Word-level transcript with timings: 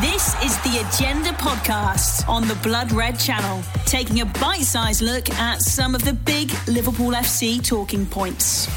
This 0.00 0.40
is 0.44 0.56
the 0.58 0.86
Agenda 0.86 1.30
podcast 1.30 2.28
on 2.28 2.46
the 2.46 2.54
Blood 2.56 2.92
Red 2.92 3.18
Channel, 3.18 3.64
taking 3.84 4.20
a 4.20 4.26
bite 4.26 4.62
sized 4.62 5.02
look 5.02 5.28
at 5.30 5.60
some 5.60 5.92
of 5.92 6.04
the 6.04 6.12
big 6.12 6.52
Liverpool 6.68 7.10
FC 7.10 7.66
talking 7.66 8.06
points. 8.06 8.68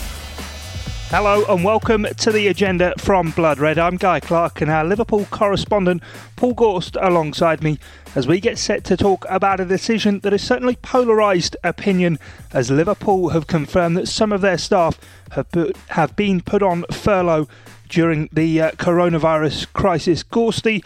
Hello 1.09 1.45
and 1.47 1.63
welcome 1.63 2.07
to 2.17 2.31
the 2.31 2.47
agenda 2.47 2.95
from 2.97 3.29
Blood 3.31 3.59
Red. 3.59 3.77
I'm 3.77 3.97
Guy 3.97 4.19
Clark 4.19 4.61
and 4.61 4.71
our 4.71 4.83
Liverpool 4.83 5.25
correspondent 5.29 6.01
Paul 6.37 6.55
Gorst 6.55 6.97
alongside 6.99 7.61
me 7.61 7.77
as 8.15 8.25
we 8.25 8.39
get 8.39 8.57
set 8.57 8.83
to 8.85 8.97
talk 8.97 9.25
about 9.29 9.59
a 9.59 9.65
decision 9.65 10.21
that 10.21 10.31
has 10.31 10.41
certainly 10.41 10.77
polarised 10.77 11.55
opinion 11.63 12.17
as 12.51 12.71
Liverpool 12.71 13.29
have 13.29 13.45
confirmed 13.45 13.95
that 13.95 14.07
some 14.07 14.31
of 14.31 14.41
their 14.41 14.57
staff 14.57 14.99
have, 15.33 15.51
put, 15.51 15.77
have 15.89 16.15
been 16.15 16.41
put 16.41 16.63
on 16.63 16.83
furlough 16.91 17.47
during 17.89 18.29
the 18.31 18.61
uh, 18.61 18.71
coronavirus 18.71 19.71
crisis. 19.73 20.23
Gorsty, 20.23 20.83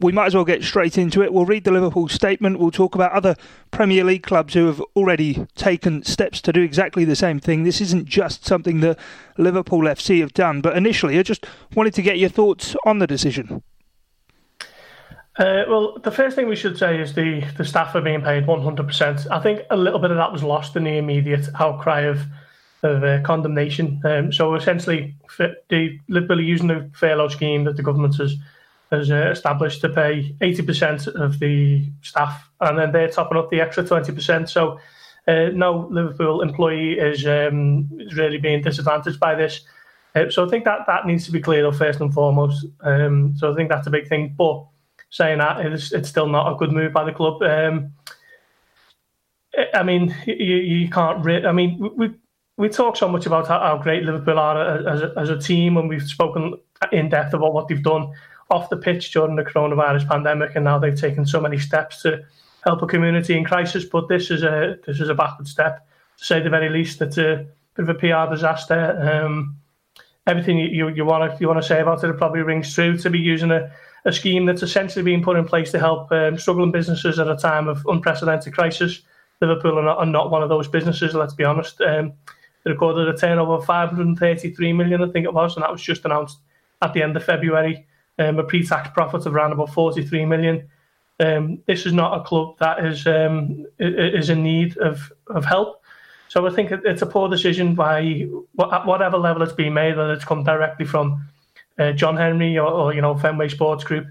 we 0.00 0.12
might 0.12 0.26
as 0.26 0.34
well 0.34 0.44
get 0.44 0.62
straight 0.62 0.98
into 0.98 1.22
it. 1.22 1.32
We'll 1.32 1.44
read 1.44 1.64
the 1.64 1.70
Liverpool 1.70 2.08
statement. 2.08 2.58
We'll 2.58 2.70
talk 2.70 2.94
about 2.94 3.12
other 3.12 3.36
Premier 3.70 4.04
League 4.04 4.22
clubs 4.22 4.54
who 4.54 4.66
have 4.66 4.80
already 4.96 5.46
taken 5.54 6.02
steps 6.02 6.40
to 6.42 6.52
do 6.52 6.62
exactly 6.62 7.04
the 7.04 7.16
same 7.16 7.40
thing. 7.40 7.62
This 7.62 7.80
isn't 7.80 8.06
just 8.06 8.44
something 8.44 8.80
that 8.80 8.98
Liverpool 9.38 9.82
FC 9.82 10.20
have 10.20 10.32
done. 10.32 10.60
But 10.60 10.76
initially, 10.76 11.18
I 11.18 11.22
just 11.22 11.46
wanted 11.74 11.94
to 11.94 12.02
get 12.02 12.18
your 12.18 12.28
thoughts 12.28 12.76
on 12.84 12.98
the 12.98 13.06
decision. 13.06 13.62
Uh, 15.38 15.64
well, 15.66 15.98
the 15.98 16.10
first 16.10 16.36
thing 16.36 16.46
we 16.46 16.56
should 16.56 16.76
say 16.76 17.00
is 17.00 17.14
the, 17.14 17.42
the 17.56 17.64
staff 17.64 17.94
are 17.94 18.02
being 18.02 18.20
paid 18.20 18.46
100%. 18.46 19.26
I 19.30 19.40
think 19.40 19.62
a 19.70 19.76
little 19.76 19.98
bit 19.98 20.10
of 20.10 20.18
that 20.18 20.30
was 20.30 20.42
lost 20.42 20.76
in 20.76 20.84
the 20.84 20.98
immediate 20.98 21.48
outcry 21.58 22.00
of, 22.00 22.20
of 22.82 23.02
uh, 23.02 23.22
condemnation. 23.22 24.00
Um, 24.04 24.30
so 24.30 24.54
essentially, 24.54 25.14
the 25.70 25.98
Liverpool 26.08 26.40
using 26.40 26.68
the 26.68 26.90
furlough 26.92 27.28
scheme 27.28 27.64
that 27.64 27.76
the 27.76 27.82
government 27.82 28.16
has 28.16 28.36
has 28.92 29.10
uh, 29.10 29.30
established 29.30 29.80
to 29.80 29.88
pay 29.88 30.36
80% 30.40 31.08
of 31.14 31.38
the 31.38 31.90
staff, 32.02 32.48
and 32.60 32.78
then 32.78 32.92
they're 32.92 33.08
topping 33.08 33.38
up 33.38 33.50
the 33.50 33.60
extra 33.60 33.82
20%. 33.82 34.48
So 34.48 34.78
uh, 35.26 35.48
no 35.54 35.88
Liverpool 35.90 36.42
employee 36.42 36.98
is, 36.98 37.26
um, 37.26 37.88
is 37.98 38.14
really 38.14 38.38
being 38.38 38.62
disadvantaged 38.62 39.18
by 39.18 39.34
this. 39.34 39.62
Uh, 40.14 40.28
so 40.28 40.46
I 40.46 40.50
think 40.50 40.64
that 40.64 40.80
that 40.86 41.06
needs 41.06 41.24
to 41.24 41.32
be 41.32 41.40
cleared 41.40 41.64
up 41.64 41.74
first 41.74 42.00
and 42.00 42.12
foremost. 42.12 42.66
Um, 42.82 43.34
so 43.36 43.50
I 43.50 43.56
think 43.56 43.70
that's 43.70 43.86
a 43.86 43.90
big 43.90 44.08
thing. 44.08 44.34
But 44.36 44.66
saying 45.10 45.38
that, 45.38 45.64
it's, 45.64 45.92
it's 45.92 46.08
still 46.08 46.28
not 46.28 46.52
a 46.52 46.56
good 46.56 46.72
move 46.72 46.92
by 46.92 47.04
the 47.04 47.12
club. 47.12 47.42
Um, 47.42 47.92
I 49.74 49.82
mean, 49.82 50.14
you, 50.26 50.34
you 50.34 50.90
can't. 50.90 51.24
Re- 51.24 51.46
I 51.46 51.52
mean, 51.52 51.78
we 51.96 52.10
we 52.56 52.68
talk 52.68 52.96
so 52.96 53.08
much 53.08 53.26
about 53.26 53.48
how, 53.48 53.58
how 53.58 53.78
great 53.78 54.04
Liverpool 54.04 54.38
are 54.38 54.86
as 54.88 55.02
a, 55.02 55.12
as 55.16 55.30
a 55.30 55.38
team, 55.38 55.76
and 55.76 55.88
we've 55.88 56.02
spoken 56.02 56.54
in 56.90 57.08
depth 57.08 57.34
about 57.34 57.54
what 57.54 57.68
they've 57.68 57.82
done 57.82 58.12
off 58.52 58.68
the 58.68 58.76
pitch 58.76 59.12
during 59.12 59.34
the 59.34 59.42
coronavirus 59.42 60.06
pandemic, 60.06 60.54
and 60.54 60.64
now 60.64 60.78
they've 60.78 60.98
taken 60.98 61.26
so 61.26 61.40
many 61.40 61.58
steps 61.58 62.02
to 62.02 62.22
help 62.64 62.82
a 62.82 62.86
community 62.86 63.36
in 63.36 63.44
crisis. 63.44 63.84
But 63.84 64.08
this 64.08 64.30
is 64.30 64.42
a 64.42 64.76
this 64.86 65.00
is 65.00 65.08
a 65.08 65.14
backward 65.14 65.48
step, 65.48 65.86
to 66.18 66.24
say 66.24 66.40
the 66.40 66.50
very 66.50 66.68
least. 66.68 67.00
It's 67.00 67.18
a 67.18 67.46
bit 67.74 67.88
of 67.88 67.88
a 67.88 67.94
PR 67.94 68.32
disaster. 68.32 69.24
Um, 69.24 69.56
everything 70.26 70.58
you, 70.58 70.88
you 70.88 71.04
want 71.04 71.32
to 71.32 71.40
you 71.40 71.48
want 71.48 71.60
to 71.60 71.66
say 71.66 71.80
about 71.80 72.04
it 72.04 72.16
probably 72.18 72.42
rings 72.42 72.72
true. 72.72 72.96
To 72.98 73.10
be 73.10 73.18
using 73.18 73.50
a, 73.50 73.72
a 74.04 74.12
scheme 74.12 74.46
that's 74.46 74.62
essentially 74.62 75.02
being 75.02 75.22
put 75.22 75.36
in 75.38 75.46
place 75.46 75.72
to 75.72 75.78
help 75.78 76.12
um, 76.12 76.38
struggling 76.38 76.72
businesses 76.72 77.18
at 77.18 77.28
a 77.28 77.36
time 77.36 77.68
of 77.68 77.84
unprecedented 77.86 78.52
crisis. 78.52 79.00
Liverpool 79.40 79.78
are 79.78 79.84
not, 79.84 79.98
are 79.98 80.06
not 80.06 80.30
one 80.30 80.42
of 80.42 80.48
those 80.48 80.68
businesses. 80.68 81.14
Let's 81.14 81.34
be 81.34 81.44
honest. 81.44 81.80
Um, 81.80 82.12
they 82.64 82.70
recorded 82.70 83.08
a 83.08 83.16
turnover 83.16 83.54
of 83.54 83.64
533 83.64 84.72
million, 84.72 85.02
I 85.02 85.08
think 85.08 85.24
it 85.24 85.34
was, 85.34 85.56
and 85.56 85.64
that 85.64 85.72
was 85.72 85.82
just 85.82 86.04
announced 86.04 86.38
at 86.80 86.92
the 86.92 87.02
end 87.02 87.16
of 87.16 87.24
February 87.24 87.84
um, 88.22 88.38
a 88.38 88.44
pre-tax 88.44 88.90
profit 88.94 89.26
of 89.26 89.34
around 89.34 89.52
about 89.52 89.72
43 89.72 90.24
million. 90.24 90.68
Um, 91.20 91.62
this 91.66 91.86
is 91.86 91.92
not 91.92 92.18
a 92.18 92.24
club 92.24 92.58
that 92.58 92.84
is 92.84 93.06
um, 93.06 93.66
is 93.78 94.30
in 94.30 94.42
need 94.42 94.76
of, 94.78 95.12
of 95.28 95.44
help. 95.44 95.82
So 96.28 96.46
I 96.46 96.50
think 96.50 96.70
it's 96.72 97.02
a 97.02 97.06
poor 97.06 97.28
decision 97.28 97.74
by 97.74 98.26
at 98.72 98.86
whatever 98.86 99.18
level 99.18 99.42
it's 99.42 99.52
been 99.52 99.74
made, 99.74 99.96
whether 99.96 100.14
it's 100.14 100.24
come 100.24 100.42
directly 100.42 100.86
from 100.86 101.28
uh, 101.78 101.92
John 101.92 102.16
Henry 102.16 102.58
or, 102.58 102.68
or, 102.68 102.94
you 102.94 103.02
know 103.02 103.16
Fenway 103.16 103.48
Sports 103.48 103.84
Group. 103.84 104.06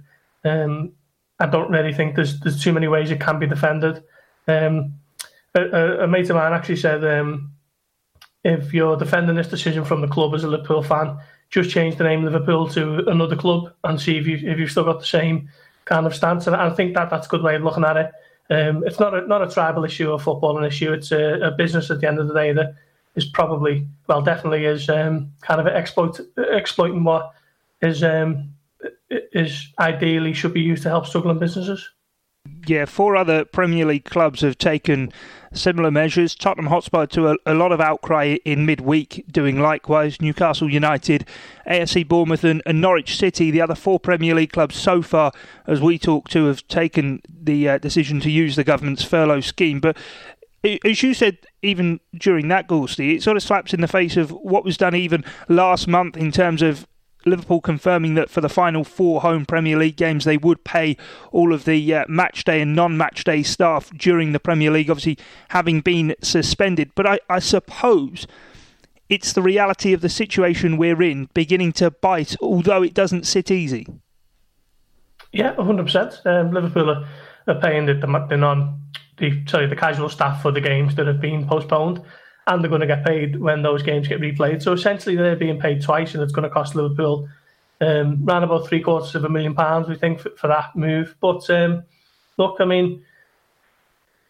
Um, 0.45 0.91
I 1.39 1.47
don't 1.47 1.71
really 1.71 1.93
think 1.93 2.15
there's 2.15 2.39
there's 2.41 2.61
too 2.63 2.73
many 2.73 2.87
ways 2.87 3.09
it 3.09 3.19
can 3.19 3.39
be 3.39 3.47
defended. 3.47 4.03
Um, 4.47 4.93
a, 5.55 6.03
a, 6.03 6.07
mate 6.07 6.29
of 6.29 6.35
mine 6.35 6.53
actually 6.53 6.77
said, 6.77 7.03
um, 7.03 7.51
if 8.43 8.73
you're 8.73 8.97
defending 8.97 9.35
this 9.35 9.47
decision 9.47 9.83
from 9.83 10.01
the 10.01 10.07
club 10.07 10.33
as 10.33 10.43
a 10.43 10.47
Liverpool 10.47 10.83
fan, 10.83 11.17
just 11.51 11.69
change 11.69 11.97
the 11.97 12.03
name 12.05 12.23
Liverpool 12.23 12.67
to 12.69 13.07
another 13.09 13.35
club 13.35 13.71
and 13.83 13.99
see 13.99 14.17
if 14.17 14.25
you 14.25 14.35
if 14.37 14.57
you've 14.57 14.71
still 14.71 14.85
got 14.85 14.99
the 14.99 15.05
same 15.05 15.49
kind 15.85 16.07
of 16.07 16.15
stance. 16.15 16.47
And 16.47 16.55
I 16.55 16.69
think 16.69 16.95
that 16.95 17.09
that's 17.09 17.27
a 17.27 17.29
good 17.29 17.43
way 17.43 17.55
of 17.55 17.63
looking 17.63 17.83
at 17.83 17.97
it. 17.97 18.11
Um, 18.49 18.83
it's 18.85 18.99
not 18.99 19.13
a, 19.13 19.27
not 19.27 19.41
a 19.41 19.51
tribal 19.51 19.85
issue 19.85 20.11
or 20.11 20.19
football 20.19 20.57
an 20.57 20.65
issue. 20.65 20.91
It's 20.91 21.11
a, 21.11 21.39
a, 21.41 21.51
business 21.51 21.89
at 21.89 22.01
the 22.01 22.07
end 22.07 22.19
of 22.19 22.27
the 22.27 22.33
day 22.33 22.51
that 22.53 22.75
is 23.15 23.25
probably 23.25 23.87
well 24.07 24.21
definitely 24.21 24.65
is 24.65 24.89
um, 24.89 25.31
kind 25.41 25.61
of 25.61 25.67
exploit 25.67 26.19
exploiting 26.37 27.03
what 27.03 27.33
is 27.81 28.03
um, 28.03 28.53
is 29.09 29.67
ideally 29.79 30.33
should 30.33 30.53
be 30.53 30.61
used 30.61 30.83
to 30.83 30.89
help 30.89 31.05
struggling 31.05 31.39
businesses. 31.39 31.89
Yeah, 32.65 32.85
four 32.85 33.15
other 33.15 33.45
Premier 33.45 33.85
League 33.85 34.05
clubs 34.05 34.41
have 34.41 34.57
taken 34.57 35.11
similar 35.53 35.91
measures. 35.91 36.35
Tottenham 36.35 36.67
Hotspur 36.67 37.05
to 37.07 37.31
a, 37.31 37.35
a, 37.45 37.53
lot 37.53 37.71
of 37.71 37.81
outcry 37.81 38.37
in 38.45 38.65
midweek, 38.65 39.25
doing 39.31 39.59
likewise. 39.59 40.21
Newcastle 40.21 40.71
United, 40.71 41.25
AFC 41.67 42.07
Bournemouth, 42.07 42.43
and, 42.43 42.61
and, 42.65 42.81
Norwich 42.81 43.17
City, 43.17 43.51
the 43.51 43.61
other 43.61 43.75
four 43.75 43.99
Premier 43.99 44.35
League 44.35 44.51
clubs 44.51 44.75
so 44.75 45.01
far, 45.01 45.31
as 45.67 45.81
we 45.81 45.97
talk 45.97 46.29
to, 46.29 46.45
have 46.45 46.67
taken 46.67 47.21
the 47.27 47.69
uh, 47.69 47.77
decision 47.77 48.19
to 48.21 48.31
use 48.31 48.55
the 48.55 48.63
government's 48.63 49.03
furlough 49.03 49.41
scheme. 49.41 49.79
But 49.79 49.97
as 50.63 51.01
you 51.01 51.13
said, 51.13 51.37
even 51.61 51.99
during 52.13 52.47
that, 52.49 52.67
Gorsty, 52.67 53.15
it 53.15 53.23
sort 53.23 53.37
of 53.37 53.43
slaps 53.43 53.73
in 53.73 53.81
the 53.81 53.87
face 53.87 54.17
of 54.17 54.31
what 54.31 54.63
was 54.63 54.77
done 54.77 54.95
even 54.95 55.23
last 55.47 55.87
month 55.87 56.17
in 56.17 56.31
terms 56.31 56.61
of 56.61 56.87
Liverpool 57.25 57.61
confirming 57.61 58.15
that 58.15 58.29
for 58.29 58.41
the 58.41 58.49
final 58.49 58.83
four 58.83 59.21
home 59.21 59.45
Premier 59.45 59.77
League 59.77 59.95
games, 59.95 60.25
they 60.25 60.37
would 60.37 60.63
pay 60.63 60.97
all 61.31 61.53
of 61.53 61.65
the 61.65 61.93
uh, 61.93 62.05
match 62.07 62.43
day 62.43 62.61
and 62.61 62.75
non 62.75 62.97
match 62.97 63.23
day 63.23 63.43
staff 63.43 63.91
during 63.97 64.31
the 64.31 64.39
Premier 64.39 64.71
League, 64.71 64.89
obviously 64.89 65.17
having 65.49 65.81
been 65.81 66.15
suspended. 66.21 66.91
But 66.95 67.07
I, 67.07 67.19
I, 67.29 67.39
suppose 67.39 68.27
it's 69.09 69.33
the 69.33 69.41
reality 69.41 69.93
of 69.93 70.01
the 70.01 70.09
situation 70.09 70.77
we're 70.77 71.01
in 71.01 71.29
beginning 71.33 71.73
to 71.73 71.91
bite, 71.91 72.35
although 72.41 72.83
it 72.83 72.93
doesn't 72.93 73.27
sit 73.27 73.51
easy. 73.51 73.87
Yeah, 75.31 75.55
100%. 75.55 76.25
Um, 76.25 76.51
Liverpool 76.51 76.89
are, 76.89 77.07
are 77.47 77.59
paying 77.59 77.85
the, 77.85 77.93
the, 77.93 78.37
non, 78.37 78.81
the, 79.17 79.41
sorry, 79.47 79.67
the 79.67 79.75
casual 79.75 80.09
staff 80.09 80.41
for 80.41 80.51
the 80.51 80.61
games 80.61 80.95
that 80.95 81.07
have 81.07 81.21
been 81.21 81.47
postponed 81.47 82.01
and 82.53 82.63
they're 82.63 82.69
going 82.69 82.81
to 82.81 82.87
get 82.87 83.05
paid 83.05 83.39
when 83.39 83.61
those 83.61 83.83
games 83.83 84.07
get 84.07 84.19
replayed. 84.19 84.61
So 84.61 84.73
essentially, 84.73 85.15
they're 85.15 85.35
being 85.35 85.59
paid 85.59 85.81
twice, 85.81 86.13
and 86.13 86.23
it's 86.23 86.33
going 86.33 86.43
to 86.43 86.49
cost 86.49 86.75
Liverpool 86.75 87.27
um, 87.79 88.23
around 88.27 88.43
about 88.43 88.67
three 88.67 88.81
quarters 88.81 89.15
of 89.15 89.23
a 89.23 89.29
million 89.29 89.55
pounds, 89.55 89.87
we 89.87 89.95
think, 89.95 90.19
for, 90.19 90.29
for 90.31 90.47
that 90.47 90.75
move. 90.75 91.15
But 91.19 91.49
um, 91.49 91.83
look, 92.37 92.57
I 92.59 92.65
mean, 92.65 93.03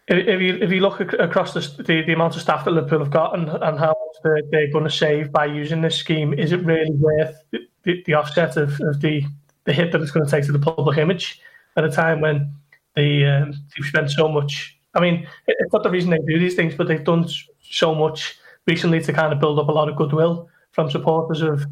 if, 0.08 0.28
if, 0.28 0.42
you 0.42 0.56
if 0.56 0.72
you 0.72 0.80
look 0.82 1.00
across 1.14 1.54
the, 1.54 1.84
the, 1.84 2.02
the 2.04 2.14
amount 2.14 2.36
of 2.36 2.42
staff 2.42 2.66
that 2.66 2.72
Liverpool 2.72 3.00
have 3.00 3.12
got 3.12 3.38
and, 3.38 3.50
and 3.50 3.80
how 3.80 3.90
much 3.90 4.24
they're, 4.24 4.42
they're 4.52 4.72
going 4.72 4.84
to 4.84 4.90
save 4.90 5.32
by 5.32 5.46
using 5.46 5.82
this 5.82 5.98
scheme, 5.98 6.34
is 6.34 6.52
it 6.52 6.64
really 6.66 6.92
worth 6.92 7.36
the, 7.84 8.04
the 8.06 8.14
offset 8.14 8.58
of, 8.58 8.80
of 8.82 9.02
the 9.02 9.24
the 9.66 9.74
hit 9.74 9.92
that 9.92 10.02
it's 10.02 10.12
going 10.12 10.26
to 10.26 10.32
take 10.32 10.46
to 10.46 10.52
the 10.52 10.60
public 10.60 10.98
image 10.98 11.40
at 11.78 11.84
a 11.84 11.92
time 11.92 12.22
when 12.22 12.52
they 12.96 13.24
um, 13.26 13.52
they've 13.52 13.86
spent 13.86 14.10
so 14.10 14.28
much 14.28 14.78
I 14.94 15.00
mean, 15.00 15.28
it's 15.48 15.74
not 15.74 15.84
the 15.84 15.90
reason 15.90 16.10
they 16.10 16.20
do 16.20 16.40
these 16.40 16.56
things, 16.56 16.76
but 16.76 16.88
they've 16.88 17.04
done 17.04 17.28
so 17.62 17.96
much 17.96 18.38
recently 18.68 19.02
to 19.02 19.14
kind 19.14 19.32
of 19.34 19.40
build 19.40 19.60
up 19.60 19.70
a 19.70 19.72
lot 19.72 19.90
of 19.90 19.96
goodwill 19.96 20.50
from 20.72 20.90
supporters 20.90 21.42
of 21.42 21.66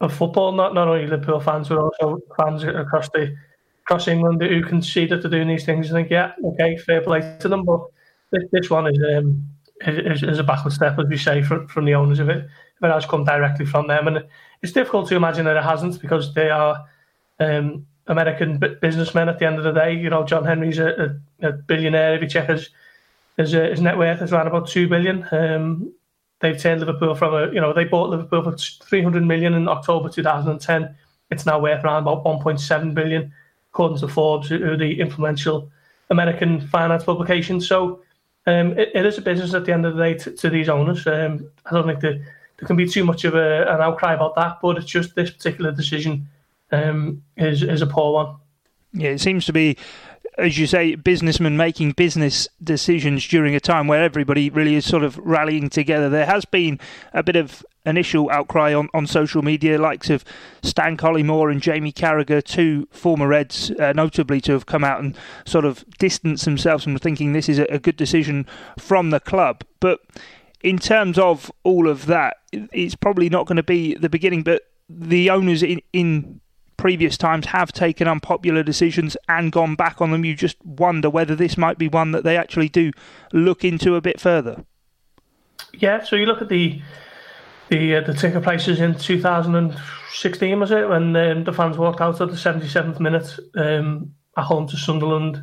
of 0.00 0.12
football, 0.12 0.52
not 0.52 0.74
not 0.74 0.88
only 0.88 1.06
Liverpool 1.06 1.40
fans, 1.40 1.68
but 1.68 1.78
also 1.78 2.20
fans 2.36 2.64
across 2.64 3.08
the 3.10 3.34
across 3.84 4.08
England 4.08 4.42
who 4.42 4.62
can 4.62 4.82
see 4.82 5.06
that 5.06 5.22
they're 5.22 5.30
doing 5.30 5.48
these 5.48 5.64
things 5.64 5.88
and 5.90 5.96
think, 5.96 6.10
yeah, 6.10 6.32
okay, 6.44 6.76
fair 6.78 7.02
play 7.02 7.36
to 7.40 7.48
them. 7.48 7.64
But 7.64 7.80
this, 8.30 8.42
this 8.50 8.70
one 8.70 8.86
is, 8.86 8.98
um, 9.14 9.46
is, 9.86 10.22
is 10.22 10.38
a 10.38 10.42
backward 10.42 10.72
step, 10.72 10.98
as 10.98 11.06
we 11.06 11.18
say, 11.18 11.42
from, 11.42 11.68
from 11.68 11.84
the 11.84 11.94
owners 11.94 12.18
of 12.18 12.30
it. 12.30 12.46
It 12.82 12.90
has 12.90 13.06
come 13.06 13.24
directly 13.24 13.66
from 13.66 13.86
them, 13.86 14.08
and 14.08 14.24
it's 14.62 14.72
difficult 14.72 15.08
to 15.08 15.16
imagine 15.16 15.44
that 15.44 15.56
it 15.56 15.62
hasn't 15.62 16.00
because 16.00 16.34
they 16.34 16.50
are 16.50 16.84
um, 17.40 17.86
American 18.06 18.58
businessmen 18.80 19.28
at 19.28 19.38
the 19.38 19.46
end 19.46 19.58
of 19.58 19.64
the 19.64 19.72
day. 19.72 19.94
You 19.94 20.10
know, 20.10 20.24
John 20.24 20.44
Henry's 20.44 20.78
a, 20.78 21.18
a, 21.42 21.48
a 21.48 21.52
billionaire. 21.52 22.14
If 22.14 22.22
you 22.22 22.28
check 22.28 22.48
his 22.48 22.70
his, 23.36 23.54
uh, 23.54 23.62
his 23.70 23.80
net 23.80 23.98
worth 23.98 24.22
is 24.22 24.32
around 24.32 24.46
about 24.46 24.68
two 24.68 24.88
billion. 24.88 25.26
Um, 25.32 25.92
they've 26.40 26.60
turned 26.60 26.80
Liverpool 26.80 27.14
from 27.14 27.34
a 27.34 27.52
you 27.52 27.60
know 27.60 27.72
they 27.72 27.84
bought 27.84 28.10
Liverpool 28.10 28.42
for 28.42 28.56
three 28.56 29.02
hundred 29.02 29.24
million 29.24 29.54
in 29.54 29.68
October 29.68 30.08
two 30.08 30.22
thousand 30.22 30.50
and 30.52 30.60
ten. 30.60 30.94
It's 31.30 31.46
now 31.46 31.58
worth 31.58 31.84
around 31.84 32.02
about 32.02 32.24
one 32.24 32.40
point 32.40 32.60
seven 32.60 32.94
billion, 32.94 33.32
according 33.72 33.98
to 33.98 34.08
Forbes, 34.08 34.48
who 34.48 34.76
the 34.76 35.00
influential 35.00 35.70
American 36.10 36.60
finance 36.60 37.04
publication. 37.04 37.60
So 37.60 38.02
um, 38.46 38.78
it, 38.78 38.90
it 38.94 39.06
is 39.06 39.18
a 39.18 39.22
business 39.22 39.54
at 39.54 39.64
the 39.64 39.72
end 39.72 39.86
of 39.86 39.96
the 39.96 40.02
day 40.02 40.14
to, 40.14 40.30
to 40.32 40.50
these 40.50 40.68
owners. 40.68 41.06
Um, 41.06 41.50
I 41.64 41.70
don't 41.72 41.86
think 41.86 42.00
there, 42.00 42.18
there 42.58 42.66
can 42.66 42.76
be 42.76 42.86
too 42.86 43.04
much 43.04 43.24
of 43.24 43.34
a, 43.34 43.62
an 43.62 43.80
outcry 43.80 44.12
about 44.12 44.36
that, 44.36 44.58
but 44.60 44.76
it's 44.76 44.86
just 44.86 45.14
this 45.14 45.30
particular 45.30 45.72
decision 45.72 46.28
um, 46.72 47.22
is 47.36 47.62
is 47.62 47.82
a 47.82 47.86
poor 47.86 48.12
one. 48.12 48.36
Yeah, 48.92 49.10
it 49.10 49.20
seems 49.20 49.46
to 49.46 49.52
be 49.52 49.76
as 50.38 50.58
you 50.58 50.66
say, 50.66 50.94
businessmen 50.96 51.56
making 51.56 51.92
business 51.92 52.48
decisions 52.62 53.26
during 53.26 53.54
a 53.54 53.60
time 53.60 53.86
where 53.86 54.02
everybody 54.02 54.50
really 54.50 54.74
is 54.74 54.84
sort 54.84 55.04
of 55.04 55.16
rallying 55.18 55.70
together. 55.70 56.08
There 56.08 56.26
has 56.26 56.44
been 56.44 56.80
a 57.12 57.22
bit 57.22 57.36
of 57.36 57.64
initial 57.86 58.30
outcry 58.30 58.74
on, 58.74 58.88
on 58.94 59.06
social 59.06 59.42
media, 59.42 59.78
likes 59.78 60.10
of 60.10 60.24
Stan 60.62 60.96
Collymore 60.96 61.52
and 61.52 61.62
Jamie 61.62 61.92
Carragher, 61.92 62.42
two 62.42 62.88
former 62.90 63.28
Reds, 63.28 63.70
uh, 63.72 63.92
notably 63.92 64.40
to 64.42 64.52
have 64.52 64.66
come 64.66 64.82
out 64.82 65.00
and 65.00 65.16
sort 65.44 65.64
of 65.64 65.84
distance 65.98 66.44
themselves 66.44 66.82
from 66.84 66.98
thinking 66.98 67.32
this 67.32 67.48
is 67.48 67.58
a, 67.58 67.64
a 67.64 67.78
good 67.78 67.96
decision 67.96 68.46
from 68.78 69.10
the 69.10 69.20
club. 69.20 69.62
But 69.78 70.00
in 70.62 70.78
terms 70.78 71.18
of 71.18 71.52
all 71.62 71.88
of 71.88 72.06
that, 72.06 72.38
it's 72.52 72.96
probably 72.96 73.28
not 73.28 73.46
going 73.46 73.56
to 73.56 73.62
be 73.62 73.94
the 73.94 74.08
beginning, 74.08 74.42
but 74.42 74.62
the 74.88 75.30
owners 75.30 75.62
in, 75.62 75.80
in 75.92 76.40
previous 76.84 77.16
times 77.16 77.46
have 77.46 77.72
taken 77.72 78.06
unpopular 78.06 78.62
decisions 78.62 79.16
and 79.26 79.50
gone 79.50 79.74
back 79.74 80.02
on 80.02 80.10
them. 80.10 80.22
You 80.22 80.34
just 80.34 80.62
wonder 80.66 81.08
whether 81.08 81.34
this 81.34 81.56
might 81.56 81.78
be 81.78 81.88
one 81.88 82.10
that 82.10 82.24
they 82.24 82.36
actually 82.36 82.68
do 82.68 82.92
look 83.32 83.64
into 83.64 83.94
a 83.94 84.02
bit 84.02 84.20
further. 84.20 84.66
Yeah, 85.72 86.04
so 86.04 86.14
you 86.14 86.26
look 86.26 86.42
at 86.42 86.50
the 86.50 86.82
the 87.70 87.96
uh, 87.96 88.00
the 88.02 88.12
ticket 88.12 88.42
prices 88.42 88.80
in 88.80 88.96
2016 88.96 90.60
was 90.60 90.72
it 90.72 90.86
when 90.86 91.16
um, 91.16 91.44
the 91.44 91.54
fans 91.54 91.78
walked 91.78 92.02
out 92.02 92.20
at 92.20 92.28
the 92.28 92.36
77th 92.36 93.00
minute 93.00 93.34
um, 93.54 94.14
at 94.36 94.44
home 94.44 94.68
to 94.68 94.76
Sunderland 94.76 95.42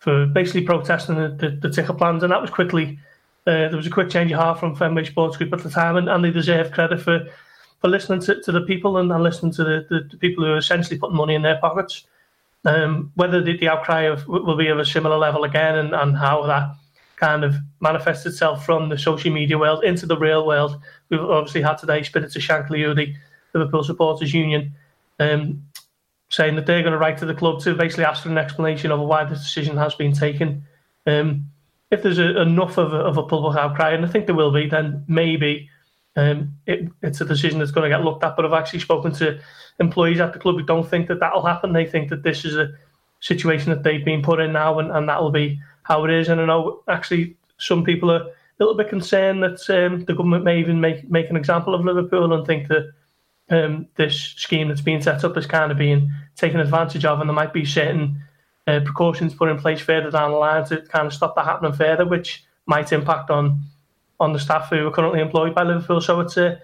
for 0.00 0.26
basically 0.26 0.62
protesting 0.62 1.14
the, 1.14 1.28
the, 1.28 1.50
the 1.50 1.70
ticket 1.70 1.98
plans, 1.98 2.24
and 2.24 2.32
that 2.32 2.42
was 2.42 2.50
quickly. 2.50 2.98
Uh, 3.46 3.68
there 3.68 3.76
was 3.76 3.86
a 3.86 3.90
quick 3.90 4.10
change 4.10 4.32
of 4.32 4.40
heart 4.40 4.58
from 4.58 4.74
Fenway 4.74 5.04
Sports 5.04 5.36
Group 5.36 5.52
at 5.52 5.62
the 5.62 5.70
time, 5.70 5.96
and, 5.96 6.08
and 6.08 6.24
they 6.24 6.32
deserve 6.32 6.72
credit 6.72 7.00
for 7.00 7.28
for 7.80 7.88
listening 7.88 8.20
to, 8.20 8.40
to 8.42 8.52
the 8.52 8.60
people 8.60 8.98
and, 8.98 9.10
and 9.10 9.22
listening 9.22 9.52
to 9.52 9.64
the, 9.64 9.86
the, 9.88 10.00
the, 10.10 10.16
people 10.16 10.44
who 10.44 10.52
are 10.52 10.58
essentially 10.58 10.98
putting 10.98 11.16
money 11.16 11.34
in 11.34 11.42
their 11.42 11.58
pockets. 11.58 12.04
Um, 12.66 13.10
whether 13.14 13.42
the, 13.42 13.56
the 13.56 13.68
outcry 13.68 14.02
of, 14.02 14.28
will 14.28 14.56
be 14.56 14.68
of 14.68 14.78
a 14.78 14.84
similar 14.84 15.16
level 15.16 15.44
again 15.44 15.76
and, 15.76 15.94
and 15.94 16.16
how 16.16 16.44
that 16.46 16.74
kind 17.16 17.42
of 17.42 17.54
manifests 17.80 18.26
itself 18.26 18.66
from 18.66 18.88
the 18.88 18.98
social 18.98 19.30
media 19.30 19.56
world 19.56 19.82
into 19.82 20.06
the 20.06 20.16
real 20.16 20.46
world. 20.46 20.80
We've 21.08 21.20
obviously 21.20 21.62
had 21.62 21.76
today 21.76 22.02
Spirits 22.02 22.36
of 22.36 22.42
Shankly, 22.42 22.94
the 22.94 23.14
Liverpool 23.54 23.82
Supporters 23.82 24.34
Union, 24.34 24.74
um, 25.18 25.62
saying 26.28 26.56
that 26.56 26.66
they're 26.66 26.82
going 26.82 26.92
to 26.92 26.98
write 26.98 27.18
to 27.18 27.26
the 27.26 27.34
club 27.34 27.60
to 27.62 27.74
basically 27.74 28.04
ask 28.04 28.22
for 28.22 28.28
an 28.28 28.38
explanation 28.38 28.90
of 28.90 29.00
why 29.00 29.24
this 29.24 29.42
decision 29.42 29.76
has 29.76 29.94
been 29.94 30.12
taken. 30.12 30.64
Um, 31.06 31.46
if 31.90 32.02
there's 32.02 32.18
a, 32.18 32.40
enough 32.40 32.78
of 32.78 32.92
a, 32.92 32.98
of 32.98 33.16
a 33.16 33.22
public 33.22 33.56
outcry, 33.56 33.90
and 33.92 34.04
I 34.04 34.08
think 34.08 34.26
there 34.26 34.34
will 34.34 34.52
be, 34.52 34.68
then 34.68 35.04
maybe 35.08 35.68
um, 36.16 36.54
it, 36.66 36.88
it's 37.02 37.20
a 37.20 37.24
decision 37.24 37.58
that's 37.58 37.70
going 37.70 37.90
to 37.90 37.96
get 37.96 38.04
looked 38.04 38.24
at. 38.24 38.36
But 38.36 38.44
I've 38.44 38.52
actually 38.52 38.80
spoken 38.80 39.12
to 39.14 39.40
employees 39.78 40.20
at 40.20 40.32
the 40.32 40.38
club 40.38 40.56
who 40.56 40.62
don't 40.62 40.88
think 40.88 41.08
that 41.08 41.20
that'll 41.20 41.46
happen. 41.46 41.72
They 41.72 41.86
think 41.86 42.10
that 42.10 42.22
this 42.22 42.44
is 42.44 42.56
a 42.56 42.72
situation 43.20 43.70
that 43.70 43.82
they've 43.82 44.04
been 44.04 44.22
put 44.22 44.40
in 44.40 44.52
now, 44.52 44.78
and, 44.78 44.90
and 44.90 45.08
that'll 45.08 45.30
be 45.30 45.60
how 45.82 46.04
it 46.04 46.10
is. 46.10 46.28
And 46.28 46.40
I 46.40 46.46
know 46.46 46.82
actually 46.88 47.36
some 47.58 47.84
people 47.84 48.10
are 48.10 48.22
a 48.22 48.30
little 48.58 48.74
bit 48.74 48.88
concerned 48.88 49.42
that 49.42 49.68
um, 49.70 50.04
the 50.04 50.14
government 50.14 50.44
may 50.44 50.58
even 50.58 50.80
make 50.80 51.08
make 51.10 51.30
an 51.30 51.36
example 51.36 51.74
of 51.74 51.84
Liverpool 51.84 52.32
and 52.32 52.46
think 52.46 52.68
that 52.68 52.92
um, 53.50 53.86
this 53.96 54.34
scheme 54.36 54.68
that's 54.68 54.80
being 54.80 55.02
set 55.02 55.24
up 55.24 55.36
is 55.36 55.46
kind 55.46 55.72
of 55.72 55.78
being 55.78 56.10
taken 56.36 56.60
advantage 56.60 57.04
of, 57.04 57.20
and 57.20 57.28
there 57.28 57.34
might 57.34 57.52
be 57.52 57.64
certain 57.64 58.22
uh, 58.66 58.80
precautions 58.84 59.34
put 59.34 59.48
in 59.48 59.58
place 59.58 59.80
further 59.80 60.10
down 60.10 60.30
the 60.30 60.36
line 60.36 60.64
to 60.66 60.82
kind 60.82 61.06
of 61.06 61.12
stop 61.12 61.34
that 61.34 61.44
happening 61.44 61.72
further, 61.72 62.06
which 62.06 62.44
might 62.66 62.92
impact 62.92 63.30
on 63.30 63.62
on 64.20 64.32
the 64.32 64.38
staff 64.38 64.68
who 64.68 64.86
are 64.86 64.90
currently 64.90 65.20
employed 65.20 65.54
by 65.54 65.64
Liverpool. 65.64 66.00
So 66.00 66.20
it's 66.20 66.36
a 66.36 66.60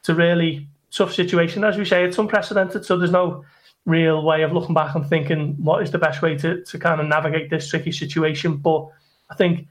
it's 0.00 0.08
a 0.08 0.14
really 0.14 0.66
tough 0.90 1.12
situation. 1.12 1.64
As 1.64 1.76
we 1.76 1.84
say, 1.84 2.04
it's 2.04 2.18
unprecedented. 2.18 2.84
So 2.84 2.96
there's 2.96 3.10
no 3.10 3.44
real 3.86 4.22
way 4.22 4.42
of 4.42 4.52
looking 4.52 4.74
back 4.74 4.94
and 4.94 5.06
thinking 5.06 5.56
what 5.62 5.82
is 5.82 5.90
the 5.90 5.98
best 5.98 6.22
way 6.22 6.36
to, 6.38 6.62
to 6.64 6.78
kind 6.78 7.00
of 7.00 7.06
navigate 7.06 7.50
this 7.50 7.68
tricky 7.68 7.92
situation. 7.92 8.56
But 8.56 8.88
I 9.30 9.34
think, 9.34 9.68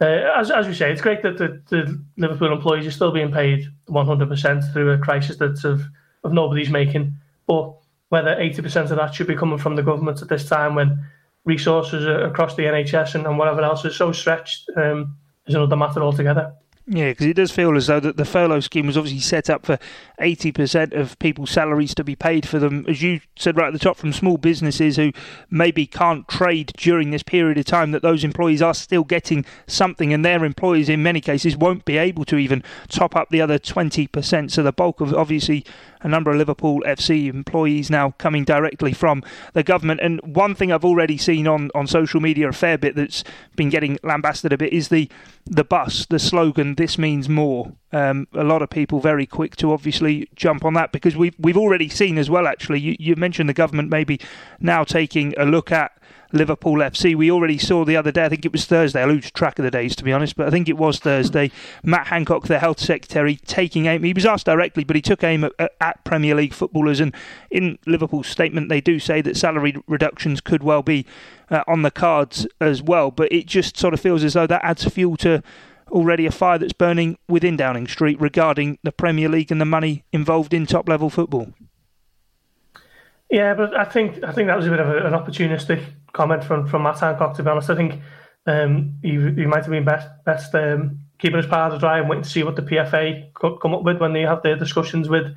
uh, 0.00 0.30
as, 0.36 0.50
as 0.50 0.66
we 0.66 0.74
say, 0.74 0.90
it's 0.90 1.02
great 1.02 1.22
that 1.22 1.38
the, 1.38 1.60
the 1.68 2.00
Liverpool 2.16 2.52
employees 2.52 2.86
are 2.86 2.92
still 2.92 3.12
being 3.12 3.32
paid 3.32 3.68
100% 3.88 4.72
through 4.72 4.90
a 4.92 4.98
crisis 4.98 5.36
that's 5.36 5.64
of, 5.64 5.82
of 6.24 6.32
nobody's 6.32 6.70
making. 6.70 7.14
But 7.46 7.74
whether 8.10 8.34
80% 8.36 8.90
of 8.90 8.96
that 8.96 9.14
should 9.14 9.26
be 9.26 9.36
coming 9.36 9.58
from 9.58 9.76
the 9.76 9.82
government 9.82 10.22
at 10.22 10.28
this 10.28 10.48
time 10.48 10.74
when 10.74 11.04
resources 11.44 12.06
across 12.06 12.54
the 12.56 12.62
NHS 12.64 13.14
and, 13.14 13.26
and 13.26 13.38
whatever 13.38 13.62
else 13.62 13.84
is 13.84 13.96
so 13.96 14.12
stretched 14.12 14.70
um, 14.76 15.16
is 15.46 15.54
another 15.54 15.76
matter 15.76 16.02
altogether. 16.02 16.52
Yeah, 16.90 17.10
because 17.10 17.26
it 17.26 17.34
does 17.34 17.50
feel 17.50 17.76
as 17.76 17.88
though 17.88 18.00
that 18.00 18.16
the 18.16 18.24
furlough 18.24 18.60
scheme 18.60 18.86
was 18.86 18.96
obviously 18.96 19.20
set 19.20 19.50
up 19.50 19.66
for 19.66 19.78
80% 20.22 20.98
of 20.98 21.18
people's 21.18 21.50
salaries 21.50 21.94
to 21.96 22.02
be 22.02 22.16
paid 22.16 22.48
for 22.48 22.58
them, 22.58 22.86
as 22.88 23.02
you 23.02 23.20
said 23.36 23.58
right 23.58 23.66
at 23.66 23.74
the 23.74 23.78
top, 23.78 23.98
from 23.98 24.10
small 24.10 24.38
businesses 24.38 24.96
who 24.96 25.12
maybe 25.50 25.86
can't 25.86 26.26
trade 26.28 26.72
during 26.78 27.10
this 27.10 27.22
period 27.22 27.58
of 27.58 27.66
time, 27.66 27.90
that 27.90 28.00
those 28.00 28.24
employees 28.24 28.62
are 28.62 28.72
still 28.72 29.04
getting 29.04 29.44
something, 29.66 30.14
and 30.14 30.24
their 30.24 30.46
employees 30.46 30.88
in 30.88 31.02
many 31.02 31.20
cases 31.20 31.58
won't 31.58 31.84
be 31.84 31.98
able 31.98 32.24
to 32.24 32.38
even 32.38 32.64
top 32.88 33.14
up 33.14 33.28
the 33.28 33.42
other 33.42 33.58
20%. 33.58 34.50
So 34.50 34.62
the 34.62 34.72
bulk 34.72 35.02
of 35.02 35.12
obviously 35.12 35.66
a 36.00 36.08
number 36.08 36.30
of 36.30 36.36
Liverpool 36.36 36.82
FC 36.86 37.28
employees 37.28 37.90
now 37.90 38.12
coming 38.18 38.44
directly 38.44 38.92
from 38.92 39.22
the 39.52 39.62
government. 39.62 40.00
And 40.02 40.20
one 40.22 40.54
thing 40.54 40.72
I've 40.72 40.84
already 40.84 41.16
seen 41.16 41.46
on, 41.46 41.70
on 41.74 41.86
social 41.86 42.20
media 42.20 42.48
a 42.48 42.52
fair 42.52 42.78
bit 42.78 42.94
that's 42.94 43.24
been 43.56 43.68
getting 43.68 43.98
lambasted 44.02 44.52
a 44.52 44.58
bit 44.58 44.72
is 44.72 44.88
the 44.88 45.08
the 45.46 45.64
bus, 45.64 46.06
the 46.06 46.18
slogan 46.18 46.74
"This 46.74 46.98
means 46.98 47.28
more." 47.28 47.72
Um, 47.92 48.28
a 48.34 48.44
lot 48.44 48.62
of 48.62 48.70
people 48.70 49.00
very 49.00 49.26
quick 49.26 49.56
to 49.56 49.72
obviously 49.72 50.28
jump 50.34 50.64
on 50.64 50.74
that 50.74 50.92
because 50.92 51.16
we've 51.16 51.34
we've 51.38 51.56
already 51.56 51.88
seen 51.88 52.18
as 52.18 52.28
well. 52.28 52.46
Actually, 52.46 52.80
you, 52.80 52.96
you 52.98 53.16
mentioned 53.16 53.48
the 53.48 53.54
government 53.54 53.88
maybe 53.90 54.20
now 54.60 54.84
taking 54.84 55.32
a 55.38 55.46
look 55.46 55.72
at 55.72 55.92
Liverpool 56.32 56.76
FC. 56.76 57.14
We 57.14 57.30
already 57.30 57.58
saw 57.58 57.84
the 57.84 57.96
other 57.96 58.12
day, 58.12 58.24
I 58.24 58.28
think 58.28 58.44
it 58.44 58.52
was 58.52 58.66
Thursday, 58.66 59.02
I 59.02 59.06
lose 59.06 59.30
track 59.30 59.58
of 59.58 59.64
the 59.64 59.70
days 59.70 59.96
to 59.96 60.04
be 60.04 60.12
honest, 60.12 60.36
but 60.36 60.46
I 60.46 60.50
think 60.50 60.68
it 60.68 60.76
was 60.76 60.98
Thursday, 60.98 61.50
Matt 61.82 62.08
Hancock, 62.08 62.46
the 62.46 62.58
health 62.58 62.80
secretary, 62.80 63.36
taking 63.36 63.86
aim. 63.86 64.02
He 64.02 64.12
was 64.12 64.26
asked 64.26 64.46
directly, 64.46 64.84
but 64.84 64.96
he 64.96 65.02
took 65.02 65.24
aim 65.24 65.44
at, 65.44 65.72
at 65.80 66.04
Premier 66.04 66.34
League 66.34 66.52
footballers. 66.52 67.00
And 67.00 67.14
in 67.50 67.78
Liverpool's 67.86 68.28
statement, 68.28 68.68
they 68.68 68.80
do 68.80 68.98
say 68.98 69.22
that 69.22 69.36
salary 69.36 69.76
reductions 69.86 70.40
could 70.40 70.62
well 70.62 70.82
be 70.82 71.06
uh, 71.50 71.64
on 71.66 71.82
the 71.82 71.90
cards 71.90 72.46
as 72.60 72.82
well. 72.82 73.10
But 73.10 73.32
it 73.32 73.46
just 73.46 73.76
sort 73.78 73.94
of 73.94 74.00
feels 74.00 74.22
as 74.22 74.34
though 74.34 74.46
that 74.46 74.64
adds 74.64 74.84
fuel 74.84 75.16
to 75.18 75.42
already 75.90 76.26
a 76.26 76.30
fire 76.30 76.58
that's 76.58 76.72
burning 76.72 77.18
within 77.28 77.56
Downing 77.56 77.86
Street 77.86 78.20
regarding 78.20 78.78
the 78.82 78.92
Premier 78.92 79.28
League 79.28 79.50
and 79.50 79.60
the 79.60 79.64
money 79.64 80.04
involved 80.12 80.54
in 80.54 80.66
top 80.66 80.88
level 80.88 81.10
football. 81.10 81.52
Yeah, 83.30 83.54
but 83.54 83.76
I 83.76 83.84
think 83.84 84.24
I 84.24 84.32
think 84.32 84.46
that 84.46 84.56
was 84.56 84.66
a 84.66 84.70
bit 84.70 84.80
of 84.80 84.88
a, 84.88 85.06
an 85.06 85.12
opportunistic 85.12 85.84
comment 86.12 86.42
from 86.44 86.66
from 86.66 86.82
Matt 86.82 87.00
Hancock. 87.00 87.36
To 87.36 87.42
be 87.42 87.50
honest, 87.50 87.68
I 87.68 87.76
think 87.76 88.00
um, 88.46 88.94
he, 89.02 89.10
he 89.10 89.46
might 89.46 89.64
have 89.64 89.70
been 89.70 89.84
best 89.84 90.08
best 90.24 90.54
um, 90.54 91.00
keeping 91.18 91.36
his 91.36 91.46
powder 91.46 91.78
dry 91.78 91.98
and 91.98 92.08
waiting 92.08 92.22
to 92.22 92.30
see 92.30 92.42
what 92.42 92.56
the 92.56 92.62
PFA 92.62 93.32
could 93.34 93.58
come 93.60 93.74
up 93.74 93.82
with 93.82 93.98
when 93.98 94.14
they 94.14 94.22
have 94.22 94.42
their 94.42 94.56
discussions 94.56 95.08
with 95.08 95.34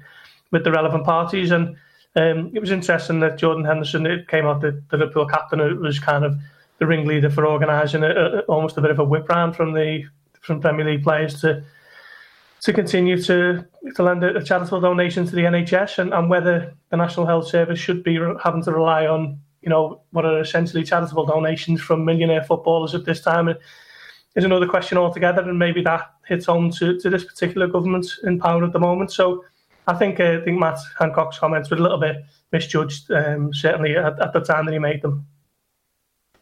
with 0.52 0.64
the 0.64 0.72
relevant 0.72 1.04
parties. 1.04 1.52
And 1.52 1.76
um, 2.16 2.52
it 2.54 2.60
was 2.60 2.72
interesting 2.72 3.20
that 3.20 3.38
Jordan 3.38 3.66
Henderson 3.66 4.06
it 4.06 4.28
came 4.30 4.46
out 4.46 4.62
the, 4.62 4.82
the 4.90 4.98
Liverpool 4.98 5.28
captain 5.28 5.60
it 5.60 5.78
was 5.78 6.00
kind 6.00 6.24
of 6.24 6.38
the 6.80 6.88
ringleader 6.88 7.30
for 7.30 7.46
organising 7.46 8.04
almost 8.48 8.78
a 8.78 8.82
bit 8.82 8.90
of 8.92 9.00
a 9.00 9.04
whip 9.04 9.30
round 9.30 9.56
from 9.56 9.74
the 9.74 10.04
from 10.42 10.62
Premier 10.62 10.86
League 10.86 11.04
players 11.04 11.40
to 11.42 11.64
to 12.62 12.74
continue 12.74 13.20
to 13.22 13.66
to 13.96 14.04
lend 14.04 14.24
a, 14.24 14.44
charitable 14.44 14.82
donation 14.82 15.26
to 15.26 15.36
the 15.36 15.42
NHS 15.42 15.98
and, 15.98 16.14
and 16.14 16.30
whether 16.30 16.74
the 16.90 16.98
National 16.98 17.26
Health 17.26 17.48
Service 17.48 17.80
should 17.80 18.04
be 18.04 18.20
having 18.44 18.64
to 18.64 18.72
rely 18.72 19.08
on 19.08 19.40
you 19.62 19.70
know 19.70 20.02
what 20.12 20.26
are 20.26 20.40
essentially 20.40 20.84
charitable 20.84 21.26
donations 21.26 21.82
from 21.82 22.06
millionaire 22.06 22.44
footballers 22.44 22.94
at 22.94 23.06
this 23.06 23.22
time 23.22 23.56
is 24.36 24.46
another 24.46 24.68
question 24.68 24.98
altogether, 24.98 25.42
and 25.42 25.60
maybe 25.60 25.82
that 25.82 26.14
hits 26.28 26.46
home 26.46 26.72
to, 26.72 26.98
to 27.00 27.10
this 27.10 27.26
particular 27.26 27.68
government 27.68 28.08
in 28.24 28.40
power 28.40 28.64
at 28.64 28.72
the 28.72 28.80
moment. 28.80 29.12
So 29.12 29.44
I 29.88 29.94
think 29.94 30.20
uh, 30.20 30.40
I 30.42 30.44
think 30.44 30.60
Matt 30.60 30.80
Hancock's 30.98 31.40
comments 31.40 31.70
were 31.70 31.78
a 31.78 31.82
little 31.82 32.00
bit 32.00 32.18
misjudged, 32.52 33.12
um, 33.12 33.54
certainly 33.54 33.98
at, 33.98 34.20
at 34.22 34.34
the 34.34 34.40
time 34.40 34.66
that 34.66 34.74
he 34.74 34.80
made 34.80 35.02
them. 35.02 35.26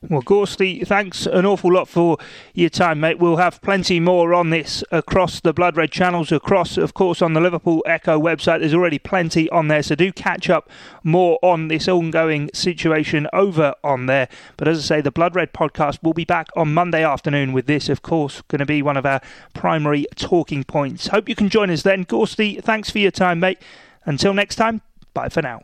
Well, 0.01 0.22
Gorsty, 0.22 0.88
thanks 0.88 1.25
an 1.25 1.46
awful 1.46 1.74
lot 1.74 1.89
for 1.89 2.18
your 2.53 2.70
time, 2.70 3.01
mate. 3.01 3.20
We'll 3.20 3.36
have 3.36 3.62
plenty 3.62 4.00
more 4.00 4.34
on 4.34 4.50
this 4.50 4.82
across 4.94 5.41
the 5.41 5.51
Blood 5.51 5.75
Red 5.75 5.91
channels, 5.91 6.32
across, 6.32 6.77
of 6.77 6.94
course, 6.94 7.22
on 7.22 7.34
the 7.34 7.41
Liverpool 7.41 7.84
Echo 7.86 8.18
website. 8.18 8.62
There's 8.62 8.74
already 8.74 8.98
plenty 8.98 9.50
on 9.50 9.68
there, 9.68 9.84
so 9.84 9.96
do 9.96 10.13
catch 10.13 10.50
up 10.50 10.70
more 11.03 11.38
on 11.41 11.68
this 11.68 11.89
ongoing 11.89 12.50
situation 12.53 13.27
over 13.34 13.75
on 13.84 14.06
there. 14.06 14.29
But 14.56 14.70
as 14.70 14.79
I 14.79 14.96
say, 14.96 15.01
the 15.01 15.12
Blood 15.12 15.36
Red 15.36 15.51
podcast 15.51 16.01
will 16.01 16.13
be 16.13 16.24
back 16.24 16.48
on 16.56 16.74
Monday 16.74 17.03
afternoon 17.03 17.51
with 17.51 17.65
this, 17.65 17.89
of 17.89 18.01
course, 18.01 18.41
going 18.44 18.60
to 18.60 18.65
be 18.65 18.82
one 18.82 18.96
of 18.96 19.06
our 19.06 19.20
primary 19.53 20.06
talking 20.15 20.63
points. 20.63 21.08
Hope 21.08 21.27
you 21.27 21.36
can 21.36 21.50
join 21.50 21.70
us 21.70 21.84
then. 21.84 22.06
Gorsty, 22.06 22.63
thanks 22.63 22.89
for 22.89 23.00
your 23.00 23.12
time, 23.12 23.41
mate. 23.41 23.60
Until 24.06 24.34
next 24.34 24.56
time, 24.56 24.79
bye 25.13 25.27
for 25.27 25.41
now. 25.41 25.63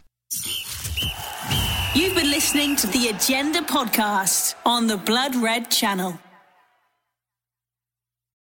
You've 1.96 2.14
been 2.14 2.30
listening 2.30 2.76
to 2.76 2.88
the 2.88 3.08
Agenda 3.08 3.62
podcast 3.62 4.56
on 4.66 4.88
the 4.88 4.98
Blood 4.98 5.34
Red 5.34 5.72
Channel. 5.72 6.20